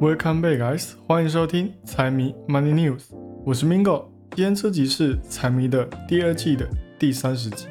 [0.00, 0.94] Welcome back, guys！
[1.06, 3.14] 欢迎收听财迷 Money News，
[3.44, 4.06] 我是 Mingo。
[4.34, 6.68] 今天这集是财迷的第二季的
[6.98, 7.68] 第三十集。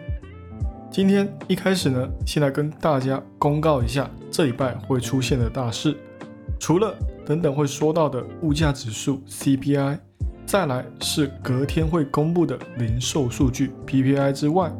[0.89, 5.97] 今天一开始呢，先来跟大家公告一下这礼拜会出现的大事，
[6.57, 6.95] 除了
[7.25, 9.99] 等等会说到的物价指数 CPI，
[10.45, 14.71] 再来是隔天会公布的零售数据 PPI 之外，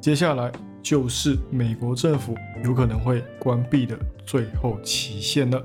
[0.00, 0.50] 接下来
[0.82, 5.62] 就是美国政府有可能会关闭的最后期限了。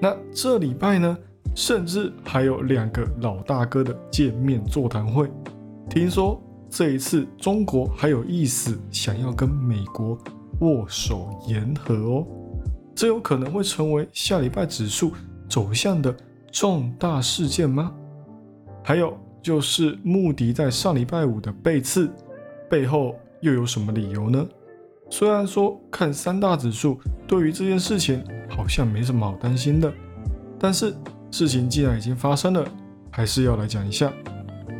[0.00, 1.18] 那这礼拜呢，
[1.54, 5.30] 甚至还有两个老大哥的见面座谈会。
[5.90, 6.40] 听说
[6.70, 10.16] 这一次中国还有意思，想要跟美国
[10.60, 12.26] 握手言和哦。
[12.94, 15.12] 这有可能会成为下礼拜指数
[15.48, 16.14] 走向的
[16.52, 17.92] 重大事件吗？
[18.84, 22.10] 还有就是穆迪在上礼拜五的背刺
[22.68, 24.46] 背后又有什么理由呢？
[25.10, 29.92] 虽然说看三大指数对于这件事情好像没什么好担心的，
[30.58, 30.94] 但是
[31.30, 32.64] 事情既然已经发生了，
[33.10, 34.12] 还是要来讲一下。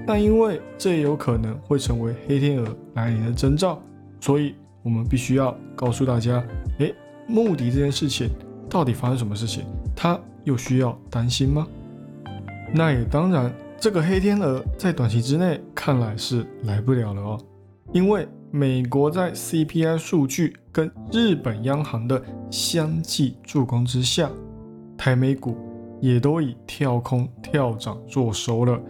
[0.06, 3.80] 那因为这也有可能会成为黑天鹅来临的征兆，
[4.20, 6.42] 所以我们必须要告诉大家：
[6.78, 6.94] 诶，
[7.26, 8.30] 穆迪这件事情
[8.68, 9.64] 到底发生什么事情？
[9.96, 11.66] 它又需要担心吗？
[12.74, 17.40] 那也当然，这个黑天鹅在短期之内看来是来不了了哦，
[17.92, 18.28] 因为。
[18.50, 24.30] 美国在 CPI 数据跟日本央行的相继助攻之下，
[24.96, 25.56] 台美股
[26.00, 28.80] 也都以跳空跳涨做收了。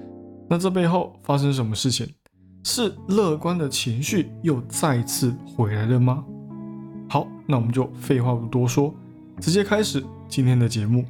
[0.48, 2.08] 那这背后发生什么事情？
[2.62, 6.24] 是乐观的情绪又再次回来了吗？
[7.08, 8.94] 好，那我们就废话不多说，
[9.40, 11.04] 直接开始今天的节目。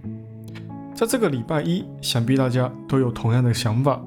[0.94, 4.00] 在这个礼拜一，想必大家都有同样的想法。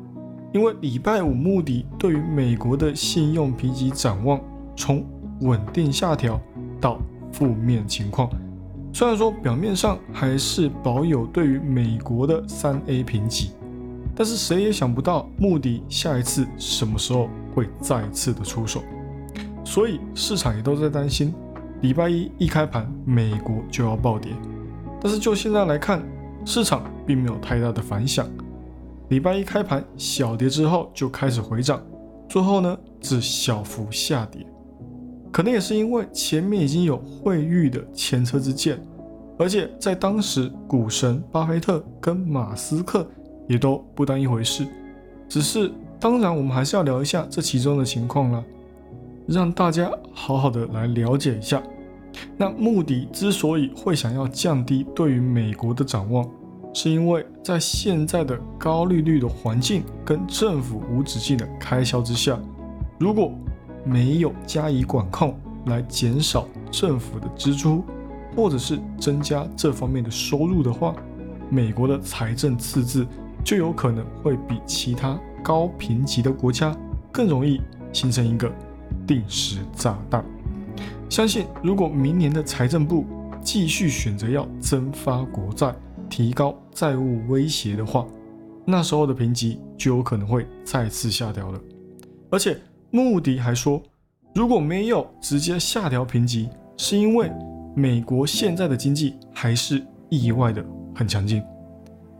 [0.53, 4.39] 因为礼拜五目的对于美国的信用评级展望
[4.75, 5.05] 从
[5.41, 6.39] 稳定下调
[6.79, 6.99] 到
[7.31, 8.29] 负面情况，
[8.93, 13.51] 虽然说表面上还是保有对于美国的三 A 评级，
[14.13, 18.83] 但是谁也想不到穆迪下一次什么时候会再次的出手，
[19.63, 21.33] 所以市场也都在担心
[21.79, 24.33] 礼拜一一开盘美国就要暴跌，
[24.99, 26.03] 但是就现在来看，
[26.43, 28.27] 市场并没有太大的反响。
[29.11, 31.81] 礼拜一开盘小跌之后就开始回涨，
[32.29, 34.41] 最后呢只小幅下跌，
[35.33, 38.81] 可能也是因为前面已经有惠誉的前车之鉴，
[39.37, 43.05] 而且在当时股神巴菲特跟马斯克
[43.49, 44.65] 也都不当一回事。
[45.27, 48.41] 只是当然我们还是要聊一下这其中的情况了，
[49.27, 51.61] 让大家好好的来了解一下。
[52.37, 56.25] 那穆迪之所以会想要降低对于美国的展望。
[56.73, 62.39] 是因为在现在的高利率的环境跟政府无止境的开销之下，
[62.97, 63.33] 如果
[63.83, 67.83] 没有加以管控来减少政府的支出，
[68.35, 70.95] 或者是增加这方面的收入的话，
[71.49, 73.05] 美国的财政赤字
[73.43, 76.75] 就有可能会比其他高评级的国家
[77.11, 77.59] 更容易
[77.91, 78.49] 形成一个
[79.05, 80.23] 定时炸弹。
[81.09, 83.05] 相信如果明年的财政部
[83.43, 85.75] 继续选择要增发国债，
[86.11, 88.05] 提高债务威胁的话，
[88.65, 91.59] 那时候的评级就有可能会再次下调了。
[92.29, 92.59] 而且
[92.91, 93.81] 穆迪还说，
[94.35, 97.31] 如果没有直接下调评级，是因为
[97.73, 100.63] 美国现在的经济还是意外的
[100.93, 101.41] 很强劲，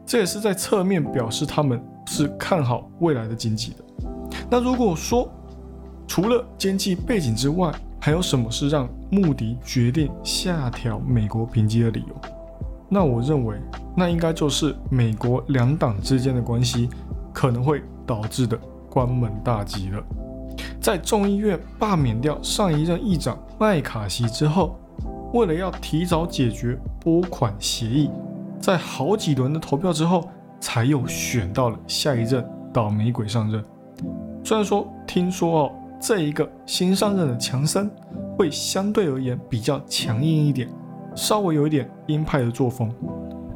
[0.05, 3.77] 这也是在侧面表示他们是看好未来的经济的。
[4.49, 5.29] 那如果说
[6.07, 12.15] 除了经济背景之外，还有什么是让穆迪决定下调美国评级的理由？
[12.93, 13.57] 那我认为，
[13.95, 16.89] 那应该就是美国两党之间的关系
[17.33, 18.57] 可能会导致的
[18.89, 20.03] 关门大吉了。
[20.79, 24.79] 在众议院罢免掉上一任议长麦卡锡之后，
[25.33, 28.09] 为了要提早解决拨款协议，
[28.59, 30.27] 在好几轮的投票之后，
[30.59, 33.63] 才又选到了下一任倒霉鬼上任。
[34.43, 37.89] 虽然说听说哦，这一个新上任的强森
[38.37, 40.67] 会相对而言比较强硬一点。
[41.13, 42.89] 稍微有一点鹰派的作风，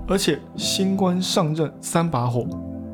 [0.07, 2.46] 而且新官上任三把火，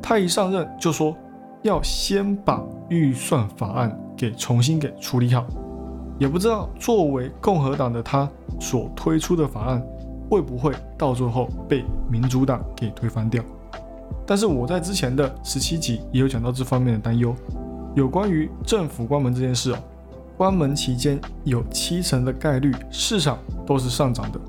[0.01, 1.15] 他一上任就说
[1.61, 5.45] 要先把预算法案给重新给处理好，
[6.17, 8.29] 也不知道作为共和党的他
[8.59, 9.83] 所推出的法案
[10.29, 13.43] 会不会到最后被民主党给推翻掉。
[14.25, 17.35] 但是我在之前的十七集也有讲到这方面的担忧，
[17.95, 19.77] 有关于政府关门这件事哦。
[20.37, 24.39] 关门期间有七成的概率市场都是上涨的，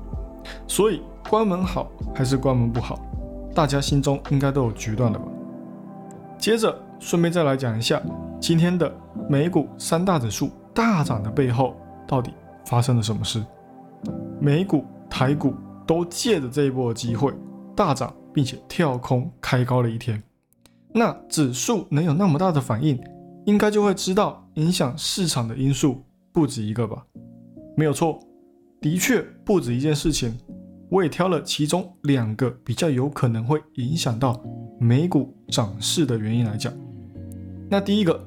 [0.67, 1.01] 所以
[1.33, 2.99] 关门好还是关门不好，
[3.55, 5.25] 大家心中应该都有决断了吧？
[6.37, 7.99] 接着顺便再来讲一下
[8.39, 8.95] 今天的
[9.27, 11.75] 美股三大指数大涨的背后
[12.07, 12.31] 到底
[12.67, 13.43] 发生了什么事？
[14.39, 15.55] 美股、台股
[15.87, 17.33] 都借着这一波机会
[17.75, 20.21] 大涨并且跳空开高了一天。
[20.93, 23.03] 那指数能有那么大的反应，
[23.47, 27.03] 应该就会知道影响市场的因素不止一个吧？
[27.75, 28.19] 没有错，
[28.79, 30.37] 的确不止一件事情。
[30.93, 34.39] 我也挑了其中两个比较有可能会影响到
[34.79, 36.71] 美股涨势的原因来讲。
[37.67, 38.23] 那第一个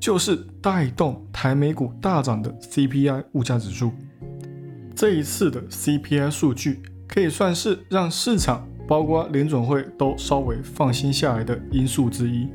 [0.00, 3.92] 就是带动台美股大涨的 CPI 物价指数。
[4.94, 12.48] 这一次的 CPI 数据可以算是让市场，包括联准会都稍微放心下来的因素之一。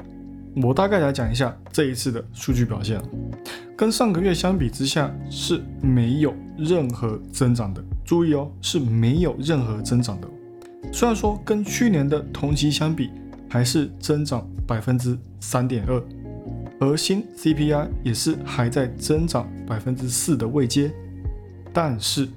[0.64, 3.00] 我大概来讲一下这一次的数据表现，
[3.78, 7.84] 跟上个月相比之下是没有任何增长的。
[8.04, 10.28] 注意哦，是没有任何增长的。
[10.92, 13.10] 虽然说跟去年的同期相比，
[13.50, 16.04] 还是增长百分之三点二，
[16.80, 20.92] 核心 CPI 也是还在增长百分之四的位阶。
[21.74, 22.28] 但是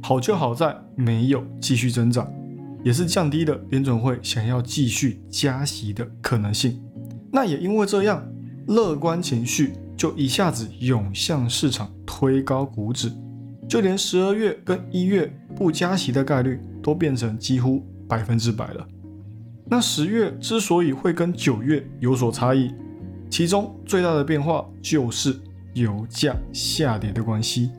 [0.00, 2.32] 好就好在没有继续增长，
[2.82, 6.80] 也是降低了联准会想要继续加息的可能性。
[7.30, 8.26] 那也因为这样，
[8.68, 13.12] 乐观情绪就一下子涌向市场，推高股指。
[13.68, 18.88] 就连十二月跟一月不加息的概率都变成几乎百分之百了。
[19.66, 22.72] 那十月之所以会跟九月有所差异，
[23.28, 25.36] 其中最大的变化就是
[25.74, 27.70] 油价下跌的关系。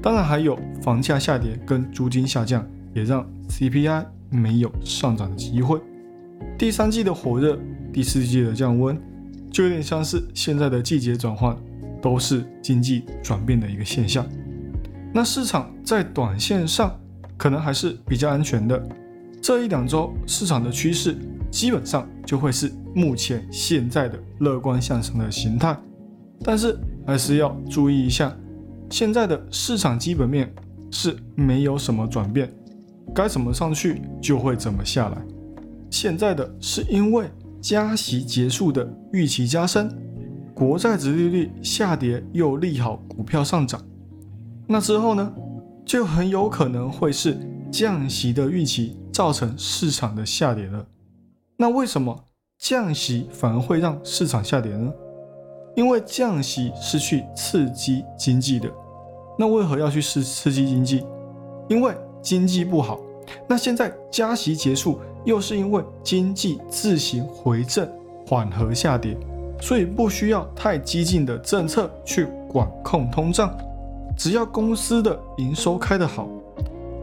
[0.00, 5.80] 当然还有房价下跌跟租金下降，也让 CPI 没有上涨的机会。
[6.56, 7.58] 第三季的火热，
[7.92, 8.96] 第四季的降温，
[9.50, 11.56] 就有点像是现在的季节转换，
[12.00, 14.24] 都是经济转变的一个现象。
[15.12, 16.98] 那市场在短线上
[17.36, 18.82] 可能还是比较安全的，
[19.42, 21.16] 这一两周市场的趋势
[21.50, 25.76] 基本上就会是目前现在的乐观向上的形态，
[26.42, 28.34] 但是还是要注意一下，
[28.88, 30.50] 现在的市场基本面
[30.90, 32.50] 是没有什么转变，
[33.14, 35.18] 该怎么上去就会怎么下来。
[35.90, 37.30] 现在的是因为
[37.60, 39.90] 加息结束的预期加深，
[40.54, 43.78] 国债值利率下跌又利好股票上涨。
[44.72, 45.30] 那之后呢，
[45.84, 47.38] 就很有可能会是
[47.70, 50.86] 降息的预期造成市场的下跌了。
[51.58, 52.18] 那为什么
[52.58, 54.90] 降息反而会让市场下跌呢？
[55.76, 58.66] 因为降息是去刺激经济的。
[59.38, 61.04] 那为何要去刺刺激经济？
[61.68, 62.98] 因为经济不好。
[63.46, 67.86] 那现在加息结束，又是因为经济自行回正、
[68.26, 69.14] 缓和下跌，
[69.60, 73.54] 所以不需要太激进的政策去管控通胀。
[74.22, 76.28] 只要公司的营收开得好，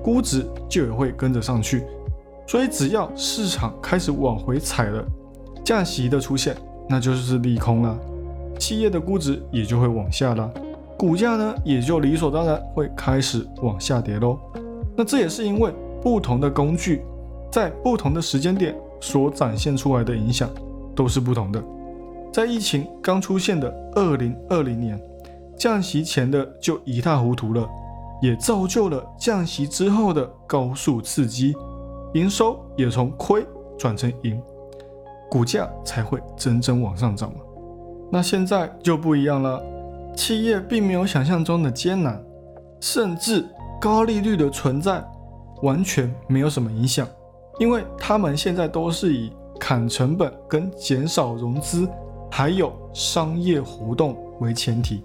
[0.02, 1.84] 估值就也会跟着上去。
[2.48, 5.06] 所以只要市场开始往回踩了，
[5.62, 6.56] 降息的出现，
[6.88, 8.00] 那就是利空了，
[8.58, 10.50] 企业的估值也就会往下了，
[10.98, 14.40] 股价呢也就理所当然会开始往下跌喽。
[14.96, 17.02] 那这也是因为不同的工具
[17.52, 20.50] 在不同的时间点所展现出来的影响
[20.96, 21.62] 都是不同的。
[22.32, 24.98] 在疫情刚出现的二零二零年。
[25.60, 27.70] 降息前的就一塌糊涂了，
[28.22, 31.54] 也造就了降息之后的高速刺激，
[32.14, 33.46] 营收也从亏
[33.78, 34.42] 转成盈，
[35.30, 37.42] 股价才会真正往上涨嘛。
[38.10, 39.62] 那现在就不一样了，
[40.16, 42.24] 企业并没有想象中的艰难，
[42.80, 43.46] 甚至
[43.82, 45.04] 高利率的存在
[45.62, 47.06] 完全没有什么影响，
[47.60, 51.86] 因为他们现在都是以砍成本跟减少融资，
[52.32, 55.04] 还有商业活动为前提。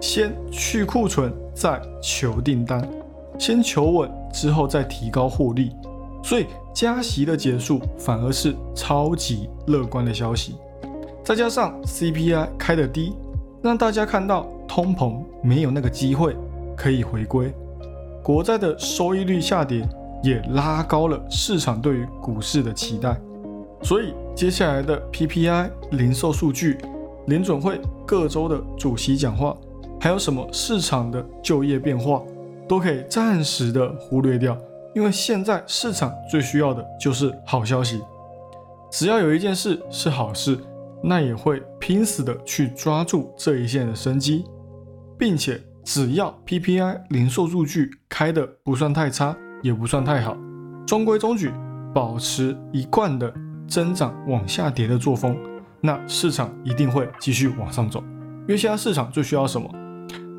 [0.00, 2.86] 先去库存，再求订单，
[3.38, 5.72] 先求稳，之后再提高获利。
[6.22, 10.56] 所以加息的结束反而是超级乐观的消息。
[11.22, 13.14] 再加上 CPI 开得低，
[13.62, 16.36] 让大家看到通膨没有那个机会
[16.76, 17.52] 可以回归，
[18.22, 19.88] 国债的收益率下跌
[20.22, 23.16] 也拉高了市场对于股市的期待。
[23.82, 26.78] 所以接下来的 PPI 零售数据，
[27.26, 29.56] 联准会各州的主席讲话。
[30.00, 32.22] 还有什么市场的就业变化，
[32.68, 34.56] 都可以暂时的忽略掉，
[34.94, 38.02] 因为现在市场最需要的就是好消息。
[38.90, 40.58] 只要有一件事是好事，
[41.02, 44.44] 那也会拼死的去抓住这一线的生机，
[45.18, 50.36] 并且只要 PPI 零售数据开的不算太差，也不算太好，
[50.86, 51.52] 中规中矩，
[51.92, 53.32] 保持一贯的
[53.68, 55.36] 增长往下跌的作风，
[55.80, 58.00] 那市场一定会继续往上走。
[58.42, 59.68] 因为现在市场最需要什么？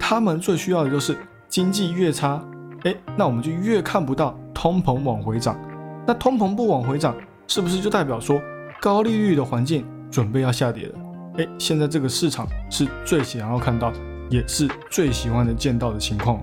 [0.10, 1.18] 他们最需要的就是
[1.50, 2.42] 经济越差，
[2.86, 5.60] 哎，那我们就越看不到通膨往回涨。
[6.08, 7.14] 那通膨不往回涨，
[7.46, 8.40] 是不是就代表说
[8.80, 10.96] 高利率的环境准备要下跌了？
[11.40, 13.92] 哎，现在这个市场是最想要看到，
[14.30, 16.40] 也是最喜欢的见到的情况。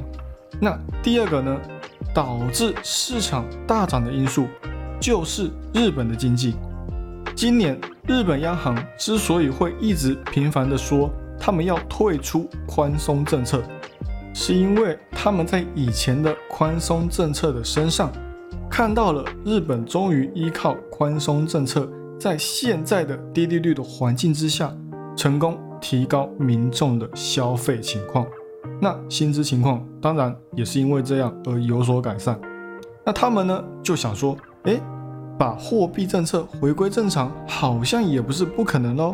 [0.61, 1.59] 那第二个呢，
[2.15, 4.47] 导致市场大涨的因素，
[5.01, 6.55] 就是日本的经济。
[7.35, 11.11] 今年日本央行之所以会一直频繁的说
[11.45, 13.63] 他们要退出宽松政策，
[14.33, 18.11] 是因为他们在以前的宽松政策的身上
[18.71, 21.87] 看到了日本终于依靠宽松政策，
[22.19, 24.75] 在现在的低利率的环境之下，
[25.15, 28.27] 成功提高民众的消费情况。
[28.81, 32.41] 那薪资情况当然也是因为这样而有所改善。
[33.05, 34.81] 那他们呢就想说，哎。
[35.37, 39.13] 把货币政策回归正常，好像也不是不可能喽。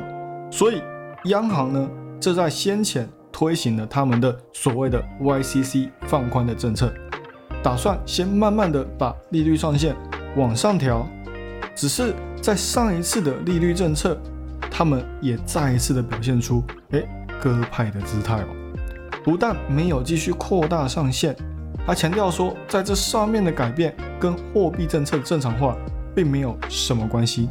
[0.50, 0.82] 所以
[1.24, 1.88] 央行呢，
[2.20, 6.92] 这在先前推行了他们的所谓的 YCC 放宽的政策，
[7.62, 9.96] 打算先慢慢的把利率上限
[10.36, 11.06] 往上调。
[11.74, 14.20] 只是在上一次的利率政策，
[14.70, 17.02] 他们也再一次的表现出哎
[17.40, 18.46] 鸽派的姿态哦，
[19.24, 21.34] 不但没有继续扩大上限，
[21.86, 25.74] 还强调说在这上面的改变跟货币政策正常化。
[26.12, 27.48] 并没有什么关系，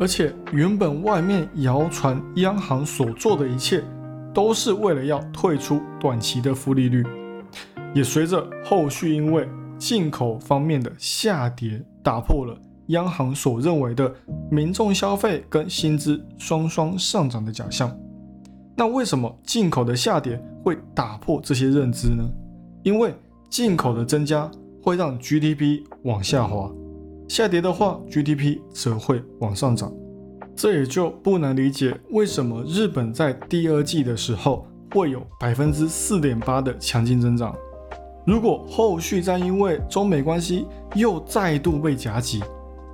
[0.00, 3.82] 而且原本外面谣传央行所做的一切，
[4.32, 7.04] 都是为了要退出短期的负利率，
[7.94, 12.56] 也随着后续因为进口方面的下跌，打破了
[12.88, 14.14] 央行所认为的
[14.50, 17.94] 民众消费跟薪资双双上涨的假象。
[18.76, 22.22] 那为什么进口的下跌会打破这些认知呢？
[22.84, 23.12] 因为
[23.50, 24.48] 进口的增加
[24.80, 26.70] 会让 GDP 往下滑。
[27.28, 29.92] 下跌的话，GDP 则会往上涨，
[30.56, 37.54] 这也就不难理解为什么日本在第二季的时候会有百分之四点八的强劲增长。
[38.26, 42.42] 如果后续再因为中美关系又再度被夹击，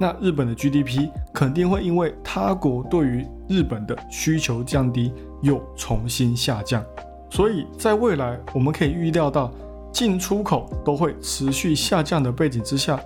[0.00, 5.12] 那日本的 GDP 肯定会因为他国对于日本的需求降低
[5.42, 6.84] 又重新下降。
[7.30, 9.50] 所以在未来我们可以预料到
[9.92, 13.00] 进出口都会持续下降的背景之下。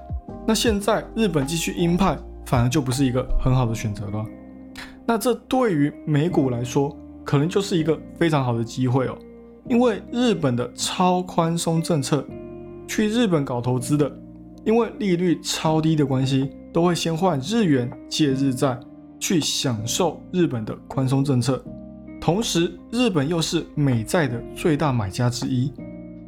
[0.48, 4.24] 那现在日本继续鹰派，反而就不是一个很好的选择了。
[5.04, 9.18] 那这对于美股来说，可能就是一个非常好的机会哦。
[9.68, 12.26] 因为日本的超宽松政策，
[12.86, 14.10] 去日本搞投资的，
[14.64, 18.80] 因为利率超低的关系，都会先换日元借日债，
[19.20, 21.62] 去享受日本的宽松政策。
[22.18, 25.70] 同时，日本又是美债的最大买家之一。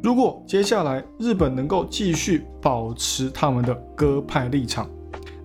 [0.03, 4.89] 如果接下来日本能够继续保持他们的鸽派立场，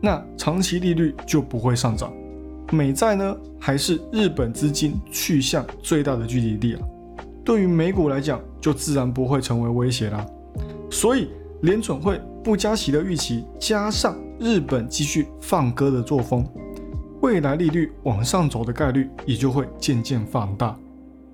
[0.01, 2.13] 那长期利率就不会上涨。
[2.71, 6.81] 美债呢，还是日本资金去向最大的聚集地了。
[7.43, 10.25] 对于美股来讲，就自然不会成为威胁啦。
[10.89, 11.29] 所以
[11.61, 16.47] 联准会不加息的预期，加上日本继续放鸽的作风，
[17.21, 20.75] 未来利率往上走的概率也就会渐渐放大，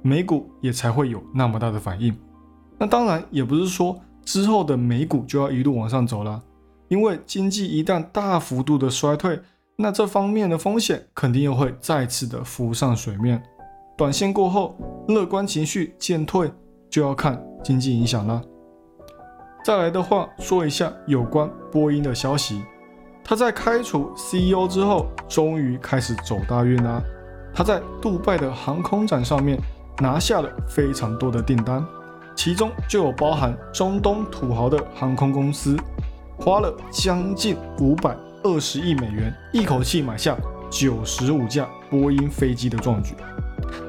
[0.01, 2.13] 美股也才会有那么大的反应。
[2.81, 3.95] 那当然也不是说
[4.25, 6.41] 之后的美股就要一路往上走了，
[6.88, 9.39] 因为经济一旦大幅度的衰退，
[9.75, 13.39] 那这方面的风险肯定又会再次的浮上水面。
[13.95, 14.75] 短线过后，
[15.09, 16.51] 乐观情绪渐退，
[16.89, 18.41] 就要看经济影响了。
[19.63, 22.63] 再来的话，说一下有关波音的消息，
[23.23, 27.00] 他在开除 CEO 之后，终于开始走大运啦。
[27.53, 29.59] 他在杜拜的航空展上面
[30.00, 31.85] 拿下了非常多的订单。
[32.43, 35.77] 其中就有包含中东土豪的航空公司，
[36.39, 40.36] 花了将近五百二十亿美元，一口气买下
[40.67, 43.13] 九十五架波音飞机的壮举。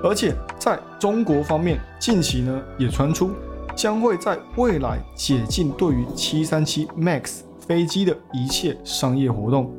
[0.04, 3.30] 而且在中国方面，近期呢也传出
[3.74, 9.72] 将会在未来解禁对于七三七 MAX 飞机的一切商业活动，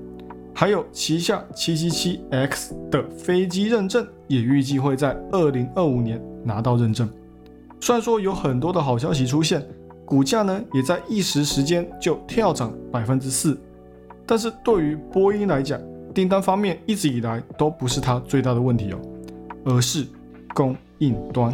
[0.51, 7.07] 还有旗下七七七 X 的飞机认证，也预计会在二零二五年拿到认证。
[7.83, 9.61] 虽然说有很多的好消息出现，
[10.05, 13.59] 股价呢也在一时时间就跳涨百分之四，
[14.25, 15.77] 但是对于波音来讲，
[16.15, 19.01] 订单方面一直以来都不是它最大的问题哦，
[19.65, 20.07] 而是
[20.53, 21.53] 供应端。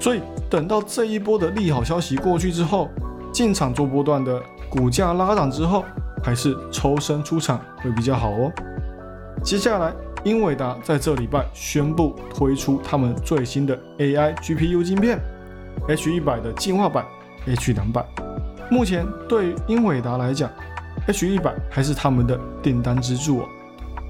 [0.00, 2.88] 所以等到这一波的利好消息过去之后，
[3.32, 5.84] 进场做波段的股价拉涨之后，
[6.20, 8.50] 还是抽身出场会比较好哦。
[9.40, 15.20] 接下来，英伟达在这礼拜宣布推出他们最新的 AI GPU 晶片。
[15.88, 17.04] H 一百的进化版
[17.46, 18.04] ，H 两百，
[18.70, 20.50] 目前对于英伟达来讲
[21.06, 23.48] ，H 一百还是他们的订单支柱哦。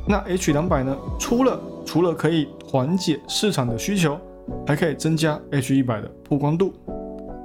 [0.06, 0.96] 那 H 两百呢？
[1.18, 4.18] 除了除了可以缓解市场的需求，
[4.66, 6.74] 还可以增加 H 一百的曝光度。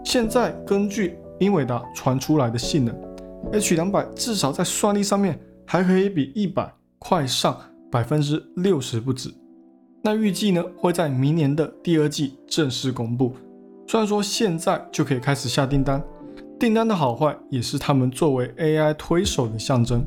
[0.04, 2.96] 现在根据英伟达传出来的性能
[3.54, 7.58] ，H 两百至少在算力上面还可以比一百快上
[7.92, 9.34] 百分之六十不止。
[10.02, 13.36] 那预计呢会在明年的第二季正式公布。
[13.88, 16.04] 虽然说现在就可以开始下订单，
[16.60, 20.06] 订单的好坏也是他们作为 AI 推手的象征。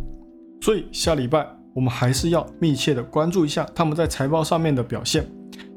[0.60, 5.24] 所以下礼拜我们还是要密切的关注一下他们在财报上面的表现，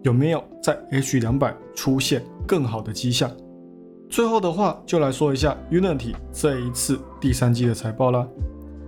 [0.01, 3.31] 有没有在 H 两百出现更好的迹象。
[4.09, 8.27] 最后的话，就来说一下 Unity 这一次第三季的财报啦。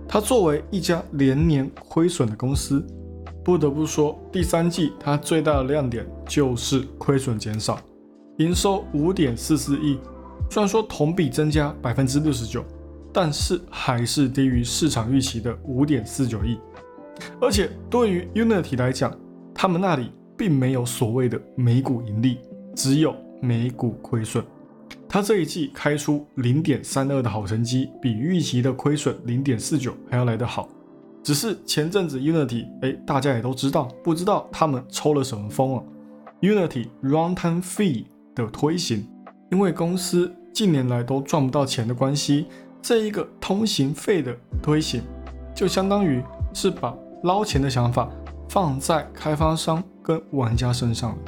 [0.08, 2.84] 它作为一家连年亏损的公司，
[3.42, 7.78] 不得不说，第三季它最大的亮点就是亏损减少，
[8.38, 9.98] 营收五点四四亿，
[10.50, 12.64] 虽然说同比增加百分之六十九，
[13.12, 16.58] 但是还是低于市场预期的五点四九亿。
[17.40, 19.16] 而且对于 Unity 来讲，
[19.54, 22.38] 他们那里并没有所谓的每股盈利，
[22.74, 24.44] 只有每股亏损。
[25.08, 30.68] 他这一季开出零点三二的好成绩，比预期的亏损零点四九还要来得好。
[31.22, 35.82] 只是前阵子 Unity，哎，大家也都知道，不知道他们抽了什么风啊
[36.40, 39.06] ？Unity Runtime Fee 的推行，
[39.50, 42.46] 因为公司近年来都赚不到钱的关系，
[42.82, 45.02] 这一个通行费的推行，
[45.54, 46.22] 就相当于
[46.52, 48.08] 是把捞钱的想法
[48.48, 51.18] 放在开发商跟玩家身上了。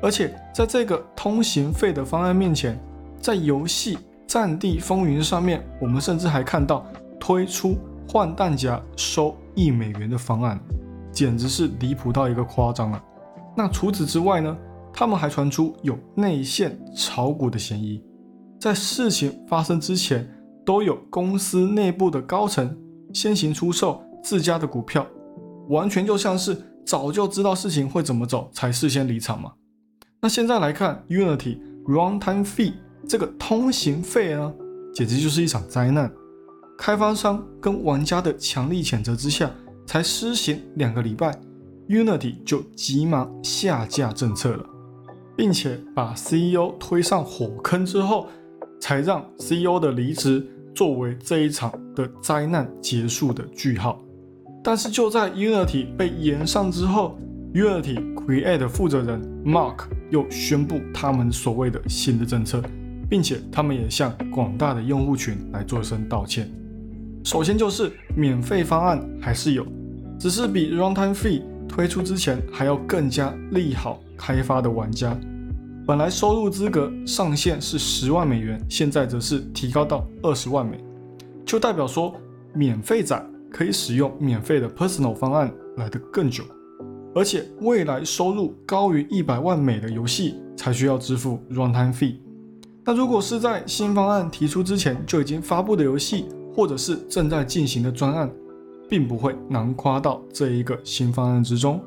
[0.00, 2.78] 而且在这个通行费的方案面前，
[3.20, 6.84] 在游戏《战地风云》上面，我们甚至还看到
[7.20, 7.76] 推出
[8.08, 10.58] 换弹夹收一美元的方案，
[11.12, 13.02] 简直是离谱到一个夸张了。
[13.56, 14.56] 那除此之外呢？
[14.92, 18.02] 他们还传出有内线炒股的嫌疑，
[18.60, 20.28] 在事情发生之前，
[20.64, 22.76] 都有公司内部的高层
[23.12, 25.06] 先行出售自家的股票，
[25.68, 29.52] 完全就像是早就知道事情会怎么走，才事先离场嘛。
[30.20, 32.74] 那现在来看，Unity Runtime Fee。
[33.08, 34.54] 这个通行费呢，
[34.94, 36.10] 简直就是一场灾难。
[36.78, 39.50] 开发商跟玩家的强力谴责之下，
[39.84, 41.36] 才施行两个礼拜
[41.88, 44.64] ，Unity 就急忙下架政策了，
[45.36, 48.26] 并且把 CEO 推上火坑之后，
[48.80, 54.00] 才让 CEO 的离职作为这一场的灾难结束的句号。
[54.62, 57.18] 但是就在 Unity 被延上之后
[57.54, 62.62] ，Unity Create 负责人 Mark 又宣布他们所谓的新的政策。
[63.12, 66.50] 并且他们也向广大的用户群来做声道歉。
[67.24, 69.66] 首先就是免费方案还是有，
[70.18, 75.18] 只是比 Runtime Fee 推出之前还要更加利好开发的玩家。
[75.86, 80.78] 本来收入资格上限是十万美元，现在则是提高到二十万美，
[81.46, 82.14] 就代表说
[82.52, 86.44] 免费仔可以使用免费的 Personal 方案来得更久，
[87.14, 92.16] 而且未来收入高于一百万美的游戏才需要支付 Runtime Fee。
[92.84, 98.30] 那如果是在新方案提出之前就已经发布的游戏，或者是正在进行的专案，
[98.92, 101.80] 并不会囊括到这一个新方案之中。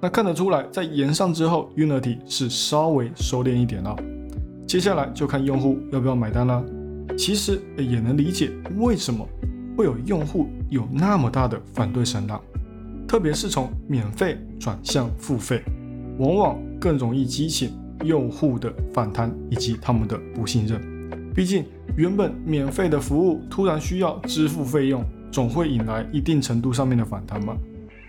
[0.00, 3.96] 那看得出来，在延上之后，Unity 是稍微收敛一点了。
[4.64, 6.64] 接下来就看用户要不要买单了。
[7.18, 9.26] 其实也能理解为什么
[9.76, 12.40] 会有用户有那么大的反对声浪，
[13.08, 15.64] 特别是从免费转向付费，
[16.20, 17.72] 往往更容易激起。
[18.04, 20.80] 用户的反弹以及他们的不信任，
[21.34, 21.64] 毕竟
[21.96, 27.56] 原本免费的服务突然需要支付费用，总会引来一定程度上面的反弹嘛。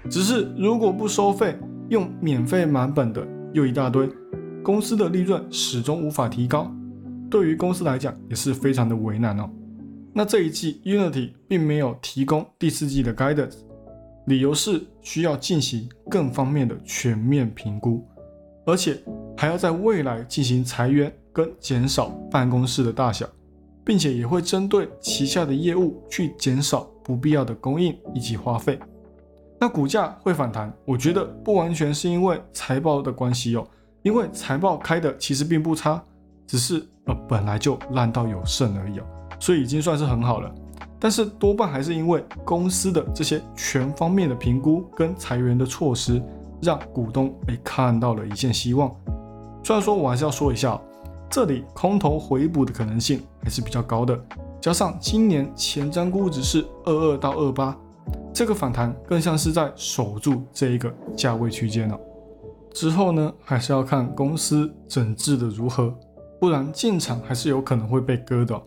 [0.09, 1.57] 只是如果不收费，
[1.89, 4.07] 用免费满本的又一大堆，
[4.61, 6.71] 公司的利润始终无法提高，
[7.29, 9.49] 对于公司来讲也是非常的为难哦。
[10.13, 13.55] 那这一季 Unity 并没有提供第四季的 guidance，
[14.27, 18.05] 理由是需要进行更方面的全面评估，
[18.67, 19.01] 而且。
[19.35, 23.27] 还要在未来进行裁员跟减少办公室的大小，
[23.83, 28.79] 并且也会针对旗下的业务去减少不必要的供应以及花费。
[29.59, 33.65] 那股价会反弹，我觉得不完全是因为财报的关系哦，
[34.01, 36.03] 因为财报开的其实并不差，
[36.45, 39.03] 只是呃本来就烂到有剩而已哦，
[39.39, 40.53] 所以已经算是很好了。
[40.99, 46.21] 但是多半还是因为公司的这些全方面的评估跟裁员的措施，
[46.61, 48.93] 让股东被看到了一线希望。
[49.63, 50.79] 虽然说我还是要说一下，
[51.29, 54.17] 这里空头回补的可能性还是比较高的，
[54.63, 57.77] 加上今年前瞻估值是二二到二八，
[58.33, 61.99] 这个反弹更像是在守住这一个价位区间了。
[62.71, 65.93] 之后呢，还是要看公司整治的如何，
[66.39, 68.57] 不然进场还是有可能会被割的。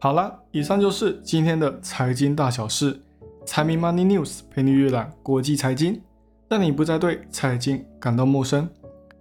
[0.00, 3.00] 好了，以上就是今天的财经大小事，
[3.46, 6.02] 财迷 Money News 陪你阅览国际财经，
[6.48, 8.68] 让你不再对财经感到陌生。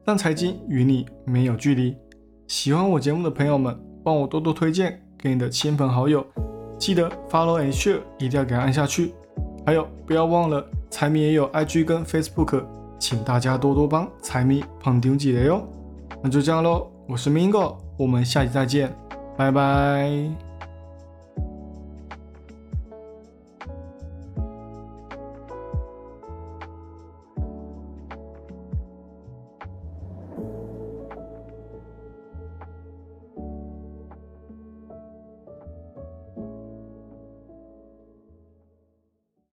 [0.04, 1.96] 让财经与你没有距离。
[2.48, 6.26] 喜欢我节目的朋友们，帮我多多推荐给你的亲朋好友。
[6.78, 9.14] 记得 follow and share，一定要给它按下去。
[9.66, 12.66] 还有，不要忘了财迷也有 IG 跟 Facebook，
[13.00, 15.64] 请大家多多帮财迷捧场积累哦。
[16.22, 18.94] 那就这样喽，我是 Mingo，我们下期再见，
[19.38, 20.53] 拜拜。